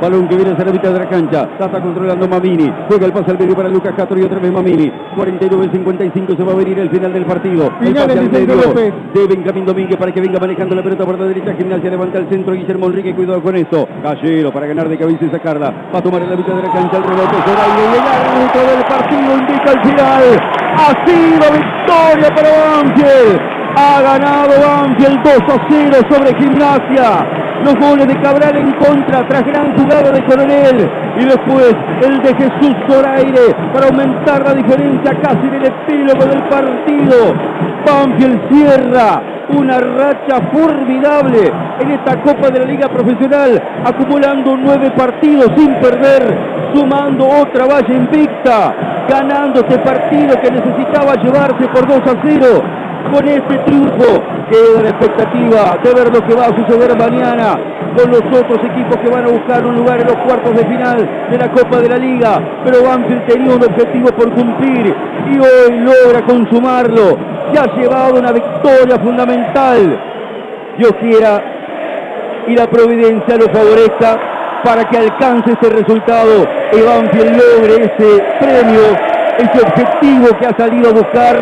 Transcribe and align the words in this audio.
Balón 0.00 0.28
que 0.28 0.36
viene 0.36 0.52
hacia 0.52 0.64
la 0.64 0.72
mitad 0.72 0.92
de 0.92 0.98
la 0.98 1.08
cancha. 1.08 1.48
La 1.58 1.66
está 1.66 1.80
controlando 1.80 2.28
Mamini. 2.28 2.72
Juega 2.88 3.06
el 3.06 3.12
pase 3.12 3.30
al 3.32 3.38
medio 3.38 3.56
para 3.56 3.68
Lucas 3.68 3.94
Castro 3.96 4.18
y 4.18 4.22
otra 4.22 4.38
vez 4.38 4.52
Mamini. 4.52 4.92
49-55 5.16 6.36
se 6.36 6.44
va 6.44 6.52
a 6.52 6.56
venir 6.56 6.78
el 6.78 6.90
final 6.90 7.12
del 7.12 7.24
partido. 7.24 7.72
El 7.80 7.88
Finales, 7.88 8.16
pase 8.16 8.18
al 8.18 8.30
medio 8.30 8.54
López. 8.54 8.94
de 9.14 9.26
Benjamín 9.26 9.64
Domínguez 9.66 9.96
para 9.96 10.12
que 10.12 10.20
venga 10.20 10.38
manejando 10.38 10.74
la 10.74 10.82
pelota 10.82 11.04
por 11.04 11.18
la 11.18 11.24
derecha. 11.26 11.54
Gimnasia 11.54 11.90
levanta 11.90 12.18
el 12.18 12.28
centro. 12.28 12.54
Guillermo 12.54 12.86
Enrique, 12.86 13.14
cuidado 13.14 13.42
con 13.42 13.56
esto. 13.56 13.88
Gallero 14.02 14.52
para 14.52 14.66
ganar 14.66 14.88
de 14.88 14.96
cabeza 14.98 15.24
y 15.24 15.30
sacarla. 15.30 15.72
Va 15.94 15.98
a 15.98 16.02
tomar 16.02 16.22
en 16.22 16.30
la 16.30 16.36
mitad 16.36 16.54
de 16.54 16.62
la 16.62 16.72
cancha 16.72 16.96
el 16.96 17.02
rebote. 17.04 17.36
Zoraire 17.44 17.82
y 17.82 17.96
el 17.96 18.08
árbitro 18.08 18.62
del 18.62 18.84
partido 18.84 19.38
indica 19.38 19.72
el 19.72 19.80
final. 19.82 20.22
Ha 20.76 21.06
sido 21.06 21.52
victoria 21.52 22.34
para 22.34 22.48
Banfield. 22.82 23.57
Ha 23.80 24.02
ganado 24.02 24.54
Banfield 24.60 25.22
2 25.22 25.34
a 25.54 25.66
0 25.70 25.96
sobre 26.10 26.34
Gimnasia. 26.34 27.26
Los 27.64 27.76
goles 27.76 28.08
de 28.08 28.20
Cabral 28.20 28.56
en 28.56 28.72
contra 28.72 29.26
tras 29.28 29.46
gran 29.46 29.76
jugada 29.78 30.10
de 30.10 30.24
Coronel. 30.24 30.90
Y 31.16 31.24
después 31.24 31.76
el 32.02 32.20
de 32.20 32.34
Jesús 32.34 32.74
Zoraire 32.88 33.54
para 33.72 33.86
aumentar 33.86 34.42
la 34.42 34.54
diferencia 34.54 35.14
casi 35.22 35.46
en 35.46 35.54
el 35.54 35.66
epílogo 35.66 36.26
del 36.26 36.42
partido. 36.44 37.34
Banfield 37.86 38.48
cierra 38.50 39.22
una 39.50 39.78
racha 39.78 40.40
formidable 40.52 41.52
en 41.78 41.90
esta 41.92 42.20
Copa 42.20 42.50
de 42.50 42.58
la 42.58 42.64
Liga 42.64 42.88
Profesional, 42.88 43.62
acumulando 43.84 44.56
nueve 44.56 44.90
partidos 44.90 45.52
sin 45.56 45.72
perder, 45.76 46.36
sumando 46.74 47.28
otra 47.28 47.66
valla 47.66 47.94
invicta, 47.94 48.74
ganando 49.08 49.60
este 49.60 49.78
partido 49.78 50.40
que 50.40 50.50
necesitaba 50.50 51.14
llevarse 51.22 51.68
por 51.68 51.86
2 51.86 51.96
a 51.96 52.16
0. 52.24 52.77
Con 53.10 53.26
este 53.26 53.58
triunfo 53.58 54.22
queda 54.50 54.82
la 54.82 54.88
expectativa 54.90 55.78
de 55.82 55.94
ver 55.94 56.12
lo 56.12 56.26
que 56.26 56.34
va 56.34 56.46
a 56.46 56.56
suceder 56.56 56.96
mañana 56.96 57.58
con 57.96 58.10
los 58.10 58.20
otros 58.20 58.58
equipos 58.64 58.96
que 58.98 59.08
van 59.08 59.24
a 59.24 59.28
buscar 59.28 59.64
un 59.64 59.76
lugar 59.76 60.00
en 60.00 60.06
los 60.08 60.16
cuartos 60.16 60.54
de 60.54 60.64
final 60.66 61.08
de 61.30 61.38
la 61.38 61.50
Copa 61.50 61.78
de 61.78 61.88
la 61.88 61.96
Liga. 61.96 62.40
Pero 62.64 62.82
Banfield 62.82 63.26
tenía 63.26 63.54
un 63.54 63.64
objetivo 63.64 64.08
por 64.08 64.30
cumplir 64.32 64.94
y 65.30 65.38
hoy 65.38 65.78
logra 65.80 66.22
consumarlo. 66.26 67.18
Se 67.52 67.58
ha 67.58 67.74
llevado 67.74 68.18
una 68.18 68.32
victoria 68.32 68.98
fundamental. 68.98 69.98
Dios 70.76 70.92
quiera 71.00 71.42
y 72.46 72.54
la 72.54 72.66
providencia 72.68 73.36
lo 73.36 73.48
favorezca 73.48 74.18
para 74.64 74.88
que 74.88 74.98
alcance 74.98 75.52
este 75.52 75.68
resultado 75.70 76.46
y 76.72 76.80
Banfield 76.80 77.36
logre 77.36 77.84
ese 77.84 78.22
premio, 78.38 78.80
ese 79.38 79.60
objetivo 79.62 80.36
que 80.38 80.46
ha 80.46 80.56
salido 80.56 80.90
a 80.90 80.92
buscar 80.92 81.36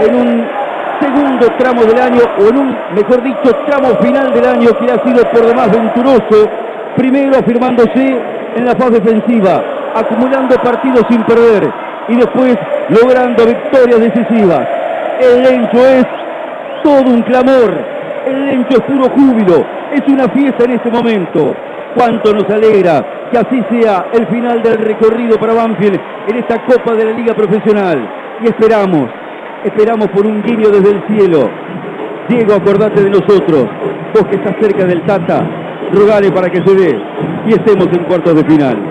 en 0.00 0.14
un 0.14 0.61
segundo 1.42 1.56
tramo 1.58 1.82
del 1.84 1.98
año, 1.98 2.20
o 2.38 2.48
en 2.48 2.56
un, 2.56 2.76
mejor 2.94 3.22
dicho, 3.22 3.54
tramo 3.66 3.96
final 4.00 4.32
del 4.32 4.44
año 4.44 4.70
que 4.78 4.90
ha 4.90 5.02
sido 5.04 5.24
por 5.30 5.46
demás 5.46 5.70
venturoso, 5.70 6.48
primero 6.96 7.38
afirmándose 7.38 8.16
en 8.56 8.64
la 8.64 8.74
fase 8.74 9.00
defensiva, 9.00 9.62
acumulando 9.94 10.56
partidos 10.56 11.04
sin 11.08 11.22
perder 11.24 11.70
y 12.08 12.16
después 12.16 12.56
logrando 12.88 13.46
victorias 13.46 14.00
decisivas. 14.00 14.68
El 15.20 15.42
Lencho 15.42 15.78
es 15.78 16.06
todo 16.82 17.02
un 17.02 17.22
clamor, 17.22 17.74
el 18.26 18.46
Lencho 18.46 18.78
es 18.78 18.82
puro 18.82 19.08
júbilo, 19.10 19.64
es 19.92 20.06
una 20.08 20.28
fiesta 20.28 20.64
en 20.64 20.72
este 20.72 20.90
momento. 20.90 21.54
Cuánto 21.94 22.32
nos 22.32 22.48
alegra 22.48 23.04
que 23.30 23.38
así 23.38 23.62
sea 23.70 24.06
el 24.12 24.26
final 24.28 24.62
del 24.62 24.78
recorrido 24.78 25.38
para 25.38 25.52
Banfield 25.52 26.00
en 26.26 26.36
esta 26.36 26.64
Copa 26.64 26.94
de 26.94 27.04
la 27.04 27.12
Liga 27.12 27.34
Profesional. 27.34 28.08
Y 28.42 28.46
esperamos, 28.48 29.10
esperamos 29.64 30.08
por 30.08 30.26
un 30.26 30.42
guiño 30.42 30.68
desde 30.70 30.90
el 30.90 31.02
cielo. 31.06 31.50
Diego, 32.28 32.54
acordate 32.54 33.02
de 33.02 33.10
nosotros. 33.10 33.68
Vos 34.14 34.24
que 34.28 34.36
estás 34.36 34.56
cerca 34.60 34.84
del 34.84 35.02
Tata, 35.02 35.44
rogale 35.92 36.30
para 36.30 36.50
que 36.50 36.62
se 36.62 36.74
dé 36.74 37.00
y 37.46 37.52
estemos 37.52 37.86
en 37.92 38.04
cuartos 38.04 38.34
de 38.34 38.44
final. 38.44 38.82